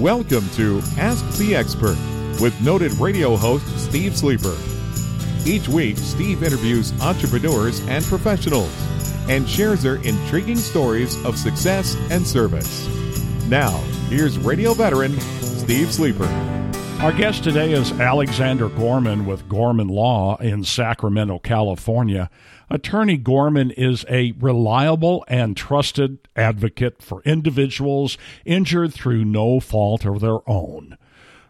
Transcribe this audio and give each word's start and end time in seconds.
Welcome 0.00 0.48
to 0.52 0.80
Ask 0.96 1.22
the 1.36 1.54
Expert 1.54 1.98
with 2.40 2.58
noted 2.62 2.90
radio 2.94 3.36
host 3.36 3.66
Steve 3.78 4.16
Sleeper. 4.16 4.56
Each 5.44 5.68
week, 5.68 5.98
Steve 5.98 6.42
interviews 6.42 6.98
entrepreneurs 7.02 7.86
and 7.86 8.02
professionals 8.02 8.72
and 9.28 9.46
shares 9.46 9.82
their 9.82 9.96
intriguing 9.96 10.56
stories 10.56 11.22
of 11.26 11.36
success 11.36 11.98
and 12.08 12.26
service. 12.26 12.88
Now, 13.48 13.76
here's 14.08 14.38
radio 14.38 14.72
veteran 14.72 15.20
Steve 15.20 15.92
Sleeper. 15.92 16.59
Our 17.00 17.12
guest 17.12 17.44
today 17.44 17.72
is 17.72 17.98
Alexander 17.98 18.68
Gorman 18.68 19.24
with 19.24 19.48
Gorman 19.48 19.88
Law 19.88 20.36
in 20.36 20.64
Sacramento, 20.64 21.38
California. 21.38 22.28
Attorney 22.68 23.16
Gorman 23.16 23.70
is 23.70 24.04
a 24.10 24.32
reliable 24.32 25.24
and 25.26 25.56
trusted 25.56 26.18
advocate 26.36 27.02
for 27.02 27.22
individuals 27.22 28.18
injured 28.44 28.92
through 28.92 29.24
no 29.24 29.60
fault 29.60 30.04
of 30.04 30.20
their 30.20 30.46
own. 30.46 30.98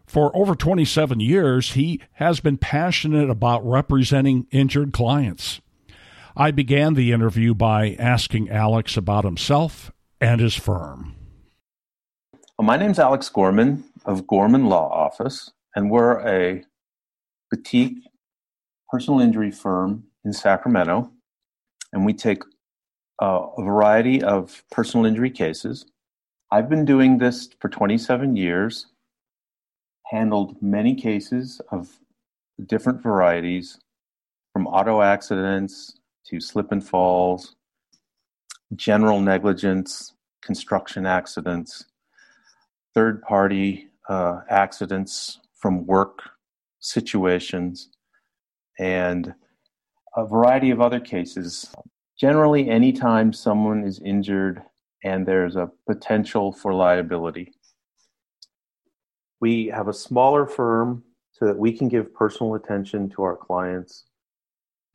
For 0.07 0.35
over 0.37 0.55
27 0.55 1.19
years, 1.19 1.73
he 1.73 2.01
has 2.13 2.39
been 2.39 2.57
passionate 2.57 3.29
about 3.29 3.67
representing 3.67 4.47
injured 4.53 4.93
clients. 4.93 5.61
I 6.37 6.53
began 6.53 6.95
the 6.95 7.11
interview 7.11 7.55
by 7.55 7.97
asking 7.99 8.51
Alex 8.51 8.97
about 8.97 9.25
himself 9.25 9.91
and 10.21 10.41
his 10.41 10.55
firm. 10.55 11.17
My 12.61 12.77
name's 12.77 13.01
Alex 13.01 13.29
Gorman 13.29 13.90
of 14.05 14.27
Gorman 14.27 14.67
Law 14.67 14.89
Office, 14.91 15.51
and 15.75 15.91
we're 15.91 16.21
a 16.27 16.65
boutique 17.51 17.99
personal 18.89 19.21
injury 19.21 19.51
firm 19.51 20.05
in 20.25 20.33
Sacramento. 20.33 21.11
And 21.93 22.05
we 22.05 22.13
take 22.13 22.43
uh, 23.21 23.47
a 23.57 23.63
variety 23.63 24.23
of 24.23 24.65
personal 24.71 25.07
injury 25.07 25.31
cases. 25.31 25.87
I've 26.51 26.69
been 26.69 26.85
doing 26.85 27.19
this 27.19 27.49
for 27.61 27.69
27 27.69 28.37
years, 28.37 28.87
handled 30.07 30.61
many 30.63 30.95
cases 30.95 31.61
of 31.71 31.99
different 32.67 33.03
varieties, 33.03 33.79
from 34.53 34.67
auto 34.67 35.01
accidents 35.03 35.99
to 36.27 36.41
slip 36.41 36.73
and 36.73 36.87
falls, 36.87 37.55
general 38.75 39.21
negligence, 39.21 40.15
construction 40.43 41.07
accidents, 41.07 41.87
third 42.95 43.23
party 43.23 43.90
uh, 44.09 44.41
accidents 44.49 45.41
from 45.55 45.87
work 45.87 46.21
situations, 46.81 47.91
and 48.79 49.35
a 50.17 50.27
variety 50.27 50.71
of 50.71 50.81
other 50.81 51.01
cases. 51.01 51.73
Generally, 52.19 52.69
anytime 52.69 53.33
someone 53.33 53.85
is 53.85 54.01
injured 54.01 54.63
and 55.05 55.27
there's 55.27 55.57
a 55.57 55.71
potential 55.87 56.53
for 56.53 56.75
liability, 56.75 57.53
we 59.41 59.67
have 59.69 59.89
a 59.89 59.93
smaller 59.93 60.47
firm 60.47 61.03
so 61.33 61.47
that 61.47 61.59
we 61.59 61.73
can 61.73 61.89
give 61.89 62.13
personal 62.15 62.55
attention 62.55 63.09
to 63.11 63.23
our 63.23 63.37
clients 63.37 64.05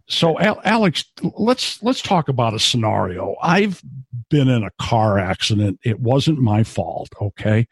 so, 0.08 0.40
Alex, 0.40 1.03
let's 1.36 1.81
let's 1.81 2.02
talk 2.02 2.30
about 2.30 2.53
a 2.53 2.59
scenario. 2.59 3.36
I've 3.42 3.81
been 4.30 4.47
in 4.47 4.64
a 4.64 4.69
car 4.80 5.17
accident. 5.17 5.80
It 5.84 6.00
wasn't 6.00 6.38
my 6.38 6.64
fault. 6.64 7.09
Okay, 7.19 7.67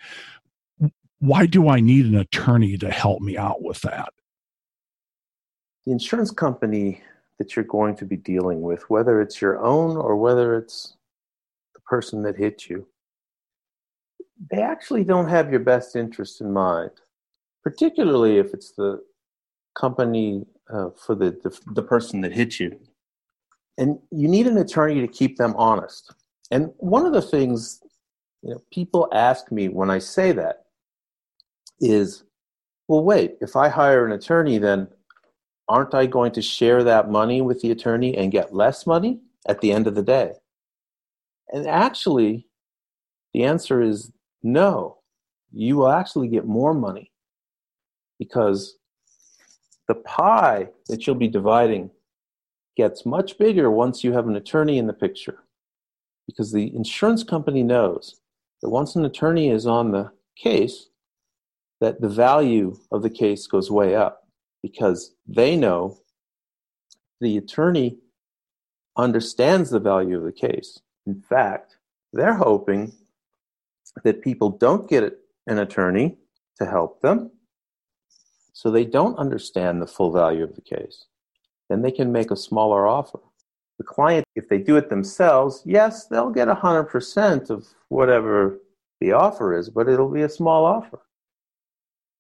why 1.24 1.46
do 1.46 1.70
I 1.70 1.80
need 1.80 2.06
an 2.06 2.18
attorney 2.18 2.78
to 2.80 2.92
help 2.92 3.22
me 3.22 3.38
out 3.38 3.62
with 3.62 3.80
that? 3.84 4.12
The 5.86 5.94
insurance 5.94 6.32
company 6.32 7.02
that 7.40 7.56
you're 7.56 7.64
going 7.64 7.96
to 7.96 8.06
be 8.06 8.18
dealing 8.18 8.62
with, 8.62 8.90
whether 8.90 9.22
it's 9.22 9.42
your 9.42 9.64
own 9.64 9.96
or 9.96 10.18
whether 10.18 10.58
it's 10.58 10.98
the 11.76 11.80
person 11.80 12.24
that 12.24 12.36
hit 12.36 12.68
you, 12.70 12.86
they 14.52 14.62
actually 14.62 15.06
don't 15.06 15.30
have 15.30 15.50
your 15.50 15.62
best 15.62 15.96
interest 15.96 16.42
in 16.42 16.52
mind, 16.52 16.92
particularly 17.64 18.38
if 18.38 18.54
it's 18.54 18.74
the 18.74 19.02
company 19.80 20.46
uh, 20.74 20.90
for 20.90 21.16
the, 21.16 21.32
the 21.42 21.58
the 21.74 21.84
person 21.84 22.20
that 22.22 22.34
hit 22.34 22.60
you, 22.60 22.78
and 23.78 23.98
you 24.12 24.28
need 24.28 24.48
an 24.48 24.58
attorney 24.58 25.00
to 25.00 25.08
keep 25.08 25.38
them 25.38 25.56
honest. 25.56 26.14
And 26.52 26.74
one 26.78 27.06
of 27.06 27.14
the 27.14 27.22
things 27.22 27.82
you 28.42 28.52
know, 28.52 28.62
people 28.74 29.08
ask 29.14 29.54
me 29.54 29.70
when 29.70 29.90
I 29.90 30.00
say 30.00 30.34
that 30.34 30.63
is, 31.84 32.24
well, 32.88 33.04
wait, 33.04 33.36
if 33.42 33.56
I 33.56 33.70
hire 33.70 34.06
an 34.06 34.12
attorney, 34.12 34.58
then 34.58 34.88
aren't 35.68 35.94
I 35.94 36.06
going 36.06 36.32
to 36.34 36.42
share 36.42 36.84
that 36.84 37.10
money 37.10 37.42
with 37.42 37.62
the 37.62 37.72
attorney 37.72 38.18
and 38.18 38.32
get 38.32 38.54
less 38.54 38.88
money 38.88 39.20
at 39.48 39.62
the 39.62 39.72
end 39.72 39.88
of 39.88 39.96
the 39.96 40.04
day? 40.04 40.34
And 41.50 41.68
actually, 41.68 42.48
the 43.34 43.44
answer 43.44 43.82
is 43.82 44.12
no. 44.42 45.00
You 45.52 45.78
will 45.78 45.90
actually 45.90 46.30
get 46.30 46.46
more 46.46 46.74
money 46.74 47.12
because 48.18 48.78
the 49.88 49.96
pie 49.96 50.70
that 50.88 51.06
you'll 51.06 51.16
be 51.16 51.28
dividing 51.28 51.92
gets 52.76 53.06
much 53.06 53.38
bigger 53.38 53.70
once 53.70 54.04
you 54.04 54.14
have 54.14 54.28
an 54.28 54.36
attorney 54.36 54.78
in 54.78 54.88
the 54.88 54.94
picture 54.94 55.44
because 56.26 56.52
the 56.52 56.74
insurance 56.76 57.24
company 57.24 57.62
knows 57.62 58.20
that 58.62 58.70
once 58.70 58.96
an 58.96 59.06
attorney 59.06 59.50
is 59.50 59.68
on 59.68 59.92
the 59.92 60.12
case 60.36 60.88
that 61.84 62.02
the 62.02 62.10
value 62.10 62.76
of 62.92 63.04
the 63.04 63.10
case 63.10 63.46
goes 63.48 63.70
way 63.70 63.96
up 63.96 64.28
because 64.62 65.14
they 65.28 65.56
know 65.56 65.98
the 67.22 67.38
attorney 67.38 68.00
understands 68.98 69.70
the 69.70 69.80
value 69.80 70.18
of 70.18 70.24
the 70.24 70.32
case 70.32 70.80
in 71.06 71.22
fact 71.22 71.78
they're 72.14 72.42
hoping 72.50 72.94
that 74.04 74.22
people 74.22 74.50
don't 74.50 74.90
get 74.90 75.04
an 75.48 75.60
attorney 75.60 76.18
to 76.58 76.66
help 76.66 77.02
them 77.02 77.32
so 78.54 78.70
they 78.70 78.86
don't 78.86 79.18
understand 79.18 79.82
the 79.82 79.88
full 79.88 80.12
value 80.12 80.44
of 80.44 80.56
the 80.56 80.62
case, 80.62 81.08
then 81.70 81.82
they 81.82 81.92
can 81.92 82.12
make 82.12 82.32
a 82.32 82.38
smaller 82.38 82.88
offer. 82.88 83.20
The 83.80 83.84
client, 83.84 84.26
if 84.36 84.48
they 84.48 84.60
do 84.60 84.78
it 84.78 84.90
themselves, 84.90 85.64
yes, 85.66 86.06
they'll 86.06 86.30
get 86.30 86.48
100% 86.48 87.50
of 87.50 87.68
whatever 87.90 88.60
the 89.02 89.12
offer 89.12 89.58
is, 89.58 89.70
but 89.70 89.90
it'll 89.90 90.12
be 90.12 90.22
a 90.22 90.30
small 90.30 90.66
offer. 90.66 91.00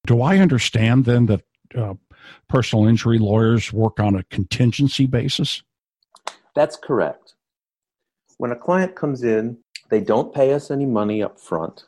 Do 0.05 0.21
I 0.21 0.37
understand 0.37 1.05
then 1.05 1.27
that 1.27 1.41
uh, 1.75 1.93
personal 2.49 2.85
injury 2.85 3.19
lawyers 3.19 3.71
work 3.71 3.99
on 3.99 4.15
a 4.15 4.23
contingency 4.23 5.05
basis? 5.05 5.63
That's 6.55 6.75
correct. 6.75 7.35
When 8.37 8.51
a 8.51 8.55
client 8.55 8.95
comes 8.95 9.23
in, 9.23 9.57
they 9.89 10.01
don't 10.01 10.33
pay 10.33 10.53
us 10.53 10.69
any 10.69 10.85
money 10.85 11.23
up 11.23 11.39
front. 11.39 11.85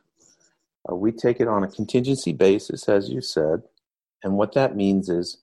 Uh, 0.90 0.96
we 0.96 1.12
take 1.12 1.40
it 1.40 1.48
on 1.48 1.64
a 1.64 1.68
contingency 1.68 2.32
basis, 2.32 2.88
as 2.88 3.10
you 3.10 3.22
said. 3.22 3.64
And 4.24 4.38
what 4.38 4.54
that 4.54 4.76
means 4.76 5.10
is 5.10 5.38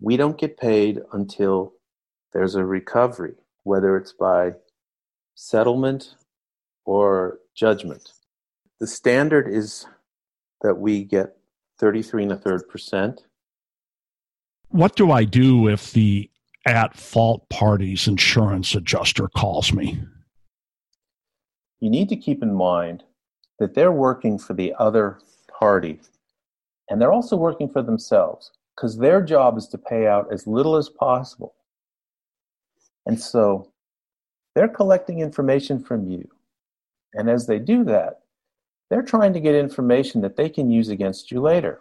we 0.00 0.16
don't 0.16 0.38
get 0.38 0.58
paid 0.58 1.00
until 1.12 1.74
there's 2.32 2.54
a 2.54 2.64
recovery, 2.64 3.34
whether 3.62 3.96
it's 3.96 4.12
by 4.12 4.52
settlement 5.34 6.14
or 6.84 7.38
judgment. 7.54 8.12
The 8.80 8.86
standard 8.86 9.48
is 9.48 9.86
that 10.62 10.78
we 10.78 11.04
get 11.04 11.37
33 11.78 12.24
and 12.24 12.32
a 12.32 12.36
third 12.36 12.68
percent. 12.68 13.22
What 14.68 14.96
do 14.96 15.10
I 15.12 15.24
do 15.24 15.68
if 15.68 15.92
the 15.92 16.30
at 16.66 16.96
fault 16.96 17.48
party's 17.48 18.06
insurance 18.06 18.74
adjuster 18.74 19.28
calls 19.28 19.72
me? 19.72 20.00
You 21.80 21.90
need 21.90 22.08
to 22.10 22.16
keep 22.16 22.42
in 22.42 22.54
mind 22.54 23.04
that 23.58 23.74
they're 23.74 23.92
working 23.92 24.38
for 24.38 24.54
the 24.54 24.74
other 24.78 25.18
party 25.58 26.00
and 26.88 27.00
they're 27.00 27.12
also 27.12 27.36
working 27.36 27.68
for 27.68 27.82
themselves 27.82 28.50
because 28.76 28.98
their 28.98 29.22
job 29.22 29.58
is 29.58 29.68
to 29.68 29.78
pay 29.78 30.06
out 30.06 30.32
as 30.32 30.46
little 30.46 30.76
as 30.76 30.88
possible. 30.88 31.54
And 33.06 33.20
so 33.20 33.72
they're 34.54 34.68
collecting 34.68 35.20
information 35.20 35.82
from 35.82 36.08
you. 36.08 36.28
And 37.14 37.28
as 37.28 37.46
they 37.46 37.58
do 37.58 37.84
that, 37.84 38.20
they're 38.90 39.02
trying 39.02 39.32
to 39.34 39.40
get 39.40 39.54
information 39.54 40.20
that 40.22 40.36
they 40.36 40.48
can 40.48 40.70
use 40.70 40.88
against 40.88 41.30
you 41.30 41.40
later. 41.40 41.80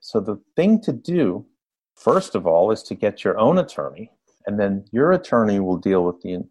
So 0.00 0.20
the 0.20 0.40
thing 0.56 0.80
to 0.82 0.92
do, 0.92 1.46
first 1.94 2.34
of 2.34 2.46
all, 2.46 2.72
is 2.72 2.82
to 2.84 2.94
get 2.94 3.22
your 3.22 3.38
own 3.38 3.58
attorney, 3.58 4.10
and 4.46 4.58
then 4.58 4.84
your 4.90 5.12
attorney 5.12 5.60
will 5.60 5.76
deal 5.76 6.04
with 6.04 6.20
the 6.22 6.42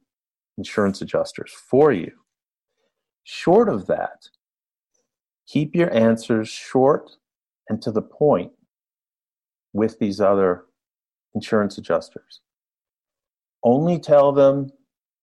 insurance 0.58 1.02
adjusters 1.02 1.52
for 1.52 1.92
you. 1.92 2.12
Short 3.24 3.68
of 3.68 3.88
that, 3.88 4.30
keep 5.48 5.76
your 5.76 5.94
answers 5.94 6.48
short 6.48 7.12
and 7.70 7.82
to 7.82 7.92
the 7.92 8.02
point 8.02 8.52
with 9.74 10.00
these 10.00 10.22
other 10.22 10.66
insurance 11.36 11.78
adjusters. 11.78 12.42
Only 13.64 14.00
tell 14.00 14.32
them 14.32 14.72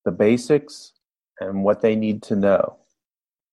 the 0.04 0.12
basics 0.12 0.92
and 1.40 1.64
what 1.64 1.80
they 1.80 1.96
need 1.96 2.22
to 2.24 2.36
know. 2.36 2.76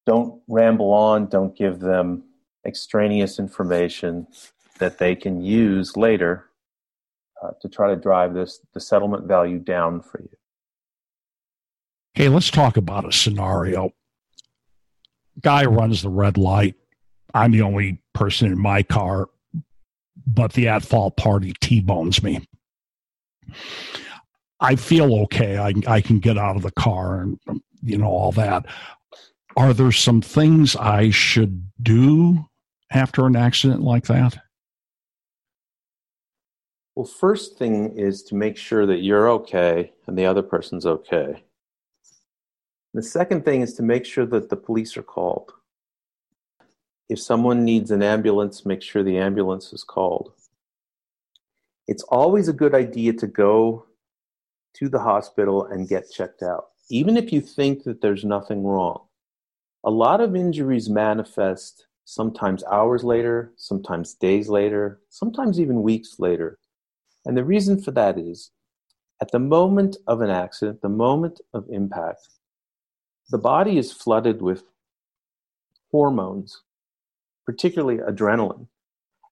Don't 0.05 0.41
ramble 0.47 0.91
on, 0.93 1.27
don't 1.27 1.55
give 1.55 1.79
them 1.79 2.23
extraneous 2.65 3.39
information 3.39 4.27
that 4.79 4.97
they 4.97 5.15
can 5.15 5.41
use 5.41 5.95
later 5.95 6.45
uh, 7.41 7.51
to 7.61 7.69
try 7.69 7.89
to 7.89 7.95
drive 7.95 8.33
this 8.33 8.59
the 8.73 8.79
settlement 8.79 9.27
value 9.27 9.59
down 9.59 10.01
for 10.01 10.21
you. 10.21 10.29
Okay, 12.15 12.29
let's 12.29 12.49
talk 12.49 12.77
about 12.77 13.07
a 13.07 13.11
scenario. 13.11 13.91
Guy 15.41 15.65
runs 15.65 16.01
the 16.01 16.09
red 16.09 16.37
light 16.37 16.75
I'm 17.35 17.51
the 17.51 17.61
only 17.61 18.01
person 18.13 18.49
in 18.49 18.57
my 18.57 18.81
car, 18.81 19.27
but 20.25 20.53
the 20.53 20.69
at 20.69 20.83
fault 20.83 21.17
party 21.17 21.53
T 21.59 21.81
bones 21.81 22.23
me. 22.23 22.47
I 24.61 24.77
feel 24.77 25.13
okay. 25.23 25.57
I, 25.57 25.73
I 25.85 25.99
can 25.99 26.19
get 26.19 26.37
out 26.37 26.55
of 26.55 26.61
the 26.61 26.71
car 26.71 27.19
and, 27.19 27.37
you 27.83 27.97
know, 27.97 28.07
all 28.07 28.31
that. 28.31 28.65
Are 29.57 29.73
there 29.73 29.91
some 29.91 30.21
things 30.21 30.75
I 30.75 31.09
should 31.11 31.71
do 31.81 32.45
after 32.91 33.25
an 33.25 33.35
accident 33.35 33.81
like 33.81 34.05
that? 34.07 34.37
Well, 36.95 37.05
first 37.05 37.57
thing 37.57 37.97
is 37.97 38.23
to 38.23 38.35
make 38.35 38.57
sure 38.57 38.85
that 38.85 39.01
you're 39.01 39.29
okay 39.29 39.91
and 40.07 40.17
the 40.17 40.25
other 40.25 40.41
person's 40.41 40.85
okay. 40.85 41.43
The 42.93 43.03
second 43.03 43.43
thing 43.43 43.61
is 43.61 43.73
to 43.75 43.83
make 43.83 44.05
sure 44.05 44.25
that 44.25 44.49
the 44.49 44.55
police 44.55 44.95
are 44.95 45.03
called. 45.03 45.51
If 47.09 47.19
someone 47.19 47.65
needs 47.65 47.91
an 47.91 48.01
ambulance, 48.01 48.65
make 48.65 48.81
sure 48.81 49.03
the 49.03 49.17
ambulance 49.17 49.73
is 49.73 49.83
called. 49.83 50.31
It's 51.87 52.03
always 52.03 52.47
a 52.47 52.53
good 52.53 52.73
idea 52.73 53.13
to 53.13 53.27
go 53.27 53.85
to 54.75 54.89
the 54.89 54.99
hospital 54.99 55.65
and 55.65 55.87
get 55.87 56.11
checked 56.11 56.41
out, 56.41 56.69
even 56.89 57.15
if 57.15 57.31
you 57.31 57.41
think 57.41 57.83
that 57.83 58.01
there's 58.01 58.25
nothing 58.25 58.63
wrong. 58.63 59.04
A 59.85 59.91
lot 59.91 60.19
of 60.19 60.35
injuries 60.35 60.89
manifest 60.89 61.85
sometimes 62.05 62.63
hours 62.63 63.03
later, 63.03 63.53
sometimes 63.55 64.15
days 64.15 64.49
later, 64.49 64.99
sometimes 65.09 65.59
even 65.59 65.83
weeks 65.83 66.15
later. 66.17 66.57
And 67.25 67.37
the 67.37 67.43
reason 67.43 67.79
for 67.79 67.91
that 67.91 68.17
is 68.17 68.49
at 69.21 69.31
the 69.31 69.39
moment 69.39 69.97
of 70.07 70.21
an 70.21 70.31
accident, 70.31 70.81
the 70.81 70.89
moment 70.89 71.39
of 71.53 71.67
impact, 71.69 72.27
the 73.29 73.37
body 73.37 73.77
is 73.77 73.91
flooded 73.91 74.41
with 74.41 74.63
hormones, 75.91 76.63
particularly 77.45 77.99
adrenaline, 77.99 78.67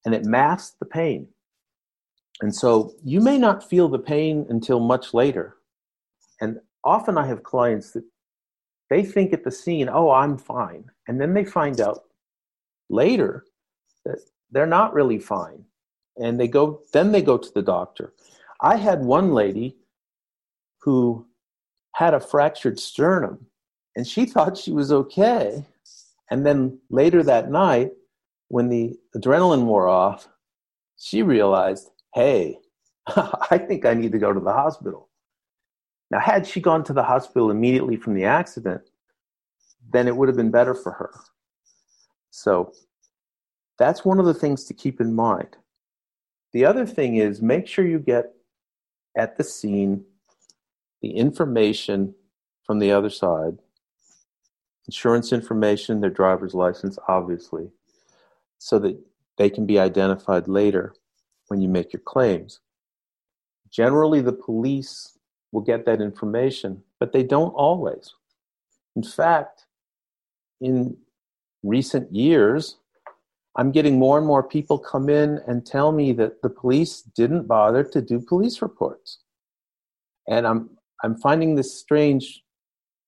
and 0.05 0.13
it 0.13 0.23
masks 0.23 0.75
the 0.79 0.85
pain. 0.85 1.27
And 2.41 2.53
so 2.53 2.93
you 3.03 3.21
may 3.21 3.39
not 3.39 3.67
feel 3.67 3.89
the 3.89 3.99
pain 3.99 4.45
until 4.49 4.79
much 4.79 5.15
later. 5.15 5.57
And 6.41 6.59
often 6.83 7.17
I 7.17 7.25
have 7.25 7.41
clients 7.41 7.91
that 7.91 8.03
they 8.93 9.03
think 9.03 9.33
at 9.33 9.43
the 9.43 9.49
scene, 9.49 9.89
oh, 9.91 10.11
I'm 10.11 10.37
fine. 10.37 10.85
And 11.07 11.19
then 11.19 11.33
they 11.33 11.45
find 11.45 11.81
out 11.81 12.01
later 12.91 13.43
that 14.05 14.19
they're 14.51 14.67
not 14.67 14.93
really 14.93 15.17
fine. 15.17 15.65
And 16.17 16.39
they 16.39 16.47
go, 16.47 16.81
then 16.93 17.11
they 17.11 17.23
go 17.23 17.39
to 17.39 17.51
the 17.55 17.63
doctor. 17.63 18.13
I 18.61 18.75
had 18.75 19.01
one 19.01 19.33
lady 19.33 19.77
who 20.81 21.25
had 21.95 22.13
a 22.13 22.19
fractured 22.19 22.79
sternum 22.79 23.47
and 23.95 24.05
she 24.05 24.25
thought 24.33 24.59
she 24.59 24.71
was 24.71 24.91
okay. 24.91 25.65
And 26.29 26.45
then 26.45 26.79
later 26.91 27.23
that 27.23 27.49
night, 27.49 27.93
when 28.49 28.69
the 28.69 28.95
adrenaline 29.17 29.63
wore 29.63 29.87
off, 29.87 30.27
she 30.99 31.23
realized, 31.23 31.89
hey, 32.13 32.59
I 33.07 33.57
think 33.57 33.87
I 33.87 33.95
need 33.95 34.11
to 34.11 34.19
go 34.19 34.31
to 34.31 34.39
the 34.39 34.53
hospital. 34.53 35.09
Now, 36.13 36.19
had 36.19 36.45
she 36.45 36.61
gone 36.61 36.83
to 36.83 36.93
the 36.93 37.01
hospital 37.01 37.49
immediately 37.49 37.95
from 37.95 38.13
the 38.13 38.25
accident, 38.25 38.83
then 39.91 40.07
it 40.07 40.15
would 40.15 40.29
have 40.29 40.37
been 40.37 40.51
better 40.51 40.75
for 40.75 40.91
her. 40.91 41.09
So 42.29 42.71
that's 43.79 44.05
one 44.05 44.19
of 44.19 44.27
the 44.27 44.33
things 44.35 44.65
to 44.65 44.75
keep 44.75 45.01
in 45.01 45.15
mind. 45.15 45.57
The 46.51 46.65
other 46.65 46.85
thing 46.85 47.15
is 47.15 47.41
make 47.41 47.65
sure 47.65 47.87
you 47.87 47.97
get 47.97 48.35
at 49.17 49.37
the 49.37 49.43
scene 49.43 50.05
the 51.01 51.09
information 51.09 52.13
from 52.63 52.77
the 52.77 52.91
other 52.91 53.09
side 53.09 53.57
insurance 54.85 55.33
information, 55.33 55.99
their 55.99 56.11
driver's 56.11 56.53
license, 56.53 56.99
obviously, 57.07 57.71
so 58.59 58.77
that 58.77 58.99
they 59.39 59.49
can 59.49 59.65
be 59.65 59.79
identified 59.79 60.47
later 60.47 60.93
when 61.47 61.59
you 61.59 61.67
make 61.67 61.91
your 61.91 62.01
claims. 62.01 62.59
Generally, 63.71 64.21
the 64.21 64.33
police 64.33 65.17
will 65.53 65.61
get 65.61 65.85
that 65.85 66.01
information, 66.01 66.83
but 66.99 67.13
they 67.13 67.23
don't 67.23 67.51
always. 67.51 68.13
In 68.95 69.03
fact, 69.03 69.65
in 70.59 70.97
recent 71.61 72.13
years, 72.13 72.77
I'm 73.55 73.71
getting 73.71 73.99
more 73.99 74.17
and 74.17 74.25
more 74.25 74.41
people 74.41 74.79
come 74.79 75.09
in 75.09 75.39
and 75.47 75.65
tell 75.65 75.91
me 75.91 76.11
that 76.13 76.41
the 76.41 76.49
police 76.49 77.01
didn't 77.01 77.47
bother 77.47 77.83
to 77.83 78.01
do 78.01 78.19
police 78.19 78.61
reports. 78.61 79.19
And 80.27 80.47
I'm 80.47 80.71
I'm 81.03 81.15
finding 81.17 81.55
this 81.55 81.77
strange 81.77 82.43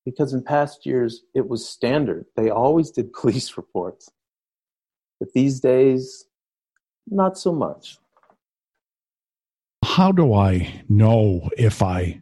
because 0.06 0.34
in 0.34 0.44
past 0.44 0.86
years 0.86 1.24
it 1.34 1.48
was 1.48 1.68
standard. 1.68 2.26
They 2.36 2.52
always 2.52 2.92
did 2.92 3.12
police 3.22 3.58
reports. 3.58 4.12
But 5.20 5.34
these 5.34 5.60
days, 5.60 6.26
not 7.08 7.38
so 7.38 7.52
much. 7.52 7.98
How 9.84 10.12
do 10.12 10.34
I 10.34 10.84
know 10.90 11.50
if 11.58 11.82
I 11.82 12.22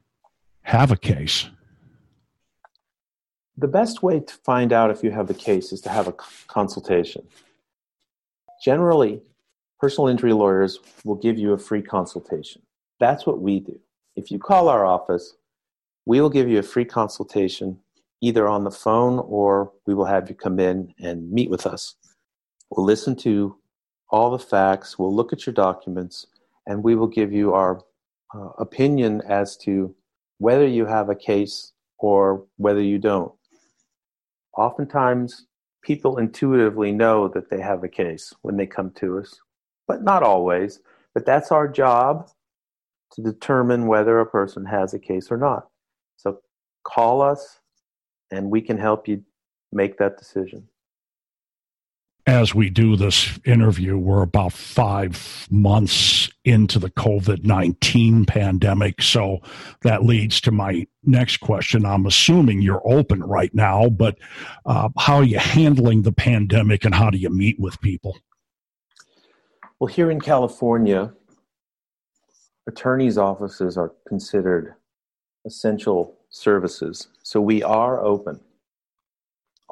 have 0.64 0.92
a 0.92 0.98
case? 0.98 1.50
The 3.58 3.68
best 3.68 4.02
way 4.02 4.20
to 4.20 4.34
find 4.44 4.74
out 4.74 4.90
if 4.90 5.04
you 5.04 5.12
have 5.12 5.30
a 5.30 5.36
case 5.36 5.72
is 5.72 5.82
to 5.82 5.90
have 5.90 6.08
a 6.08 6.16
consultation. 6.48 7.28
Generally, 8.64 9.22
personal 9.80 10.08
injury 10.08 10.34
lawyers 10.34 10.80
will 11.04 11.16
give 11.16 11.38
you 11.38 11.54
a 11.54 11.58
free 11.58 11.82
consultation. 11.82 12.62
That's 13.00 13.26
what 13.26 13.42
we 13.42 13.60
do. 13.60 13.80
If 14.16 14.32
you 14.32 14.40
call 14.40 14.70
our 14.70 14.86
office, 14.86 15.36
we 16.06 16.22
will 16.22 16.30
give 16.30 16.50
you 16.50 16.60
a 16.60 16.64
free 16.64 16.86
consultation 16.86 17.80
either 18.22 18.48
on 18.48 18.64
the 18.64 18.72
phone 18.72 19.20
or 19.20 19.72
we 19.86 19.94
will 19.94 20.06
have 20.06 20.30
you 20.30 20.36
come 20.36 20.60
in 20.60 20.94
and 21.00 21.30
meet 21.30 21.50
with 21.50 21.68
us. 21.68 21.96
We'll 22.70 22.86
listen 22.86 23.16
to 23.18 23.58
all 24.10 24.32
the 24.32 24.40
facts, 24.40 24.98
we'll 24.98 25.14
look 25.14 25.34
at 25.34 25.46
your 25.46 25.54
documents, 25.54 26.28
and 26.68 26.84
we 26.84 26.96
will 26.96 27.08
give 27.08 27.34
you 27.34 27.54
our 27.54 27.82
uh, 28.34 28.50
opinion 28.60 29.22
as 29.28 29.58
to 29.58 29.94
whether 30.44 30.68
you 30.68 30.86
have 30.86 31.08
a 31.08 31.16
case 31.16 31.72
or 32.00 32.46
whether 32.58 32.82
you 32.82 33.00
don't. 33.00 33.32
Oftentimes, 34.58 35.46
people 35.82 36.18
intuitively 36.18 36.92
know 36.92 37.30
that 37.30 37.50
they 37.50 37.62
have 37.62 37.82
a 37.82 37.88
case 37.88 38.34
when 38.42 38.58
they 38.58 38.68
come 38.68 38.92
to 38.92 39.20
us, 39.20 39.40
but 39.88 40.04
not 40.04 40.22
always. 40.22 40.82
But 41.14 41.26
that's 41.26 41.50
our 41.54 41.70
job 41.70 42.30
to 43.14 43.22
determine 43.22 43.88
whether 43.88 44.20
a 44.20 44.26
person 44.26 44.66
has 44.66 44.94
a 44.94 45.00
case 45.00 45.32
or 45.32 45.38
not. 45.38 45.70
So 46.18 46.40
call 46.84 47.22
us 47.22 47.62
and 48.30 48.52
we 48.52 48.60
can 48.60 48.78
help 48.78 49.08
you 49.08 49.24
make 49.72 49.98
that 50.00 50.18
decision. 50.18 50.68
As 52.26 52.56
we 52.56 52.70
do 52.70 52.96
this 52.96 53.38
interview, 53.44 53.98
we're 53.98 54.22
about 54.22 54.54
five 54.54 55.48
months 55.52 56.30
into 56.46 56.80
the 56.80 56.90
COVID 56.90 57.44
19 57.44 58.26
pandemic. 58.26 59.02
So 59.02 59.40
that 59.82 60.04
leads 60.04 60.40
to 60.42 60.52
my 60.52 60.88
next 61.04 61.38
question. 61.38 61.86
I'm 61.86 62.06
assuming 62.06 62.62
you're 62.62 62.82
open 62.86 63.22
right 63.22 63.54
now, 63.54 63.90
but 63.90 64.18
uh, 64.66 64.90
how 64.98 65.16
are 65.16 65.24
you 65.24 65.40
handling 65.40 66.04
the 66.04 66.14
pandemic 66.14 66.86
and 66.86 66.96
how 66.96 67.10
do 67.10 67.18
you 67.18 67.30
meet 67.30 67.60
with 67.60 67.80
people? 67.82 68.18
Well, 69.80 69.88
here 69.88 70.10
in 70.10 70.22
California, 70.22 71.14
attorneys' 72.68 73.18
offices 73.18 73.78
are 73.78 73.92
considered 74.08 74.76
essential 75.46 76.18
services. 76.30 77.10
So 77.22 77.42
we 77.42 77.64
are 77.64 78.04
open. 78.04 78.40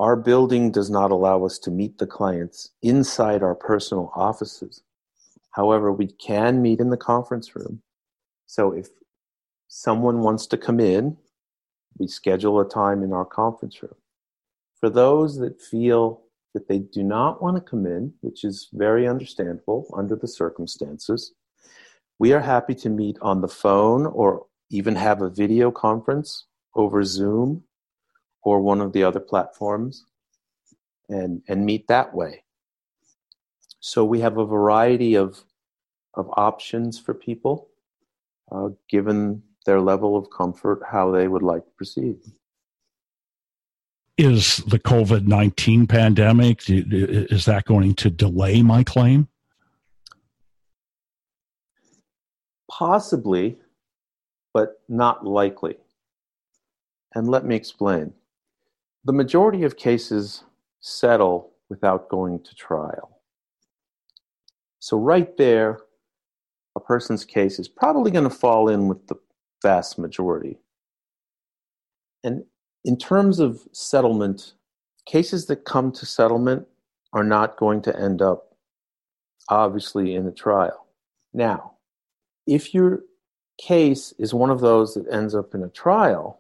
Our 0.02 0.16
building 0.16 0.72
does 0.72 0.90
not 0.90 1.12
allow 1.12 1.46
us 1.46 1.60
to 1.60 1.70
meet 1.70 2.00
the 2.00 2.08
clients 2.08 2.72
inside 2.82 3.44
our 3.44 3.54
personal 3.54 4.12
offices. 4.16 4.82
However, 5.52 5.92
we 5.92 6.08
can 6.08 6.60
meet 6.60 6.80
in 6.80 6.90
the 6.90 6.98
conference 6.98 7.56
room. 7.56 7.84
So 8.48 8.72
if 8.72 8.88
someone 9.68 10.22
wants 10.22 10.48
to 10.48 10.58
come 10.58 10.80
in, 10.80 11.18
we 12.00 12.08
schedule 12.08 12.60
a 12.60 12.68
time 12.68 13.04
in 13.04 13.14
our 13.14 13.26
conference 13.26 13.84
room. 13.84 13.94
For 14.80 14.90
those 14.90 15.38
that 15.38 15.62
feel 15.62 16.24
that 16.56 16.68
they 16.68 16.80
do 16.80 17.04
not 17.04 17.40
want 17.40 17.58
to 17.58 17.62
come 17.62 17.86
in, 17.86 18.12
which 18.22 18.44
is 18.44 18.70
very 18.74 19.08
understandable 19.08 19.86
under 19.96 20.16
the 20.16 20.28
circumstances, 20.28 21.34
we 22.18 22.34
are 22.34 22.40
happy 22.40 22.74
to 22.74 22.90
meet 22.90 23.18
on 23.22 23.42
the 23.42 23.48
phone 23.48 24.08
or 24.08 24.48
even 24.72 24.96
have 24.96 25.22
a 25.22 25.30
video 25.30 25.70
conference 25.70 26.48
over 26.74 27.04
Zoom 27.04 27.66
or 28.44 28.62
one 28.62 28.82
of 28.82 28.94
the 28.94 29.04
other 29.04 29.20
platforms 29.20 30.06
and, 31.10 31.42
and 31.48 31.66
meet 31.66 31.88
that 31.88 32.14
way. 32.14 32.44
So 33.80 34.06
we 34.06 34.20
have 34.22 34.38
a 34.38 34.46
variety 34.46 35.16
of, 35.16 35.40
of 36.14 36.30
options 36.34 37.00
for 37.00 37.14
people, 37.14 37.70
uh, 38.52 38.70
given 38.90 39.44
their 39.66 39.82
level 39.82 40.16
of 40.18 40.30
comfort, 40.30 40.82
how 40.90 41.12
they 41.12 41.28
would 41.28 41.44
like 41.44 41.66
to 41.66 41.72
proceed. 41.72 42.18
Is 44.18 44.58
the 44.58 44.80
COVID 44.80 45.26
19 45.26 45.88
pandemic, 45.88 46.62
is 46.68 47.46
that 47.46 47.66
going 47.66 47.96
to 47.96 48.10
delay 48.10 48.62
my 48.62 48.84
claim? 48.84 49.28
Possibly, 52.70 53.58
but 54.54 54.82
not 54.88 55.26
likely. 55.26 55.78
And 57.16 57.28
let 57.28 57.46
me 57.46 57.56
explain. 57.56 58.14
The 59.04 59.14
majority 59.14 59.64
of 59.64 59.78
cases 59.78 60.44
settle 60.80 61.52
without 61.70 62.10
going 62.10 62.44
to 62.44 62.56
trial. 62.56 63.22
So, 64.80 64.98
right 64.98 65.36
there, 65.38 65.80
a 66.76 66.80
person's 66.80 67.26
case 67.26 67.60
is 67.60 67.68
probably 67.68 68.12
going 68.12 68.24
to 68.24 68.36
fall 68.36 68.70
in 68.70 68.88
with 68.88 69.08
the 69.08 69.16
vast 69.62 69.98
majority. 69.98 70.58
And 72.24 72.44
in 72.86 72.98
terms 72.98 73.40
of 73.40 73.68
settlement, 73.72 74.54
cases 75.06 75.48
that 75.48 75.66
come 75.66 75.92
to 75.94 76.06
settlement 76.06 76.68
are 77.14 77.24
not 77.24 77.58
going 77.58 77.82
to 77.84 78.00
end 78.00 78.22
up, 78.22 78.56
obviously, 79.50 80.16
in 80.16 80.28
a 80.28 80.32
trial. 80.32 80.88
Now, 81.34 81.74
if 82.48 82.74
your 82.74 83.02
case 83.60 84.14
is 84.18 84.34
one 84.34 84.50
of 84.50 84.62
those 84.62 84.94
that 84.94 85.12
ends 85.12 85.36
up 85.36 85.54
in 85.54 85.64
a 85.64 85.70
trial, 85.70 86.40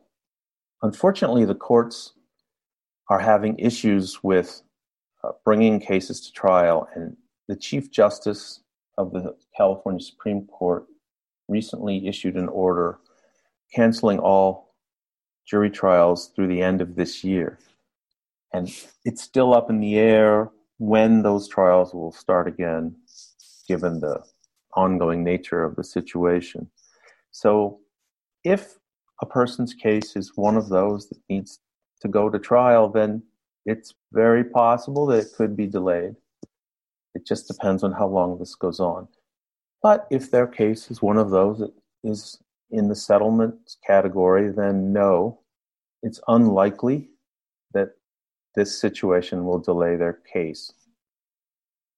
unfortunately, 0.81 1.45
the 1.45 1.55
courts 1.55 2.13
are 3.11 3.19
having 3.19 3.59
issues 3.59 4.23
with 4.23 4.61
uh, 5.21 5.31
bringing 5.43 5.81
cases 5.81 6.21
to 6.21 6.31
trial. 6.31 6.87
And 6.95 7.17
the 7.49 7.57
Chief 7.57 7.91
Justice 7.91 8.61
of 8.97 9.11
the 9.11 9.35
California 9.55 9.99
Supreme 10.01 10.47
Court 10.47 10.85
recently 11.49 12.07
issued 12.07 12.37
an 12.37 12.47
order 12.47 12.99
canceling 13.75 14.17
all 14.17 14.75
jury 15.45 15.69
trials 15.69 16.31
through 16.33 16.47
the 16.47 16.61
end 16.61 16.79
of 16.79 16.95
this 16.95 17.21
year. 17.21 17.59
And 18.53 18.73
it's 19.03 19.21
still 19.21 19.53
up 19.53 19.69
in 19.69 19.81
the 19.81 19.99
air 19.99 20.49
when 20.77 21.21
those 21.21 21.49
trials 21.49 21.93
will 21.93 22.13
start 22.13 22.47
again, 22.47 22.95
given 23.67 23.99
the 23.99 24.23
ongoing 24.73 25.21
nature 25.21 25.65
of 25.65 25.75
the 25.75 25.83
situation. 25.83 26.71
So, 27.31 27.81
if 28.45 28.79
a 29.21 29.25
person's 29.25 29.73
case 29.73 30.15
is 30.15 30.31
one 30.35 30.55
of 30.55 30.69
those 30.69 31.09
that 31.09 31.19
needs 31.29 31.59
to 32.01 32.07
go 32.07 32.29
to 32.29 32.39
trial, 32.39 32.89
then 32.89 33.23
it's 33.65 33.93
very 34.11 34.43
possible 34.43 35.05
that 35.07 35.19
it 35.19 35.33
could 35.35 35.55
be 35.55 35.67
delayed. 35.67 36.15
It 37.13 37.25
just 37.25 37.47
depends 37.47 37.83
on 37.83 37.91
how 37.91 38.07
long 38.07 38.37
this 38.39 38.55
goes 38.55 38.79
on. 38.79 39.07
But 39.83 40.07
if 40.11 40.31
their 40.31 40.47
case 40.47 40.89
is 40.91 41.01
one 41.01 41.17
of 41.17 41.29
those 41.29 41.59
that 41.59 41.73
is 42.03 42.39
in 42.69 42.87
the 42.87 42.95
settlement 42.95 43.75
category, 43.85 44.51
then 44.51 44.93
no, 44.93 45.39
it's 46.03 46.21
unlikely 46.27 47.09
that 47.73 47.89
this 48.55 48.79
situation 48.79 49.45
will 49.45 49.59
delay 49.59 49.95
their 49.95 50.19
case. 50.31 50.71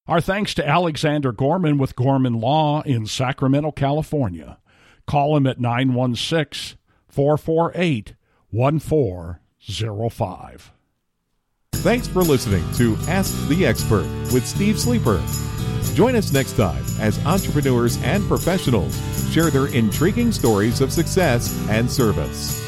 Our 0.08 0.20
thanks 0.20 0.54
to 0.56 0.68
Alexander 0.68 1.32
Gorman 1.32 1.78
with 1.78 1.96
Gorman 1.96 2.40
Law 2.40 2.82
in 2.82 3.06
Sacramento, 3.06 3.72
California. 3.72 4.60
Call 5.08 5.38
him 5.38 5.48
at 5.48 5.60
916 5.60 6.78
448 7.08 8.16
1405. 9.68 10.72
Thanks 11.76 12.08
for 12.08 12.22
listening 12.22 12.64
to 12.74 12.96
Ask 13.08 13.48
the 13.50 13.66
Expert 13.66 14.08
with 14.32 14.48
Steve 14.48 14.80
Sleeper. 14.80 15.22
Join 15.96 16.16
us 16.16 16.32
next 16.32 16.54
time 16.54 16.84
as 17.00 17.24
entrepreneurs 17.26 18.02
and 18.04 18.26
professionals 18.28 18.98
share 19.34 19.50
their 19.50 19.68
intriguing 19.68 20.32
stories 20.32 20.82
of 20.82 20.92
success 20.94 21.54
and 21.70 21.90
service. 21.90 22.63